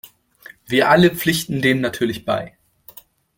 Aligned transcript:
Wir 0.65 0.89
alle 0.89 1.11
pflichten 1.13 1.61
dem 1.61 1.79
natürlich 1.79 2.25
bei. 2.25 2.57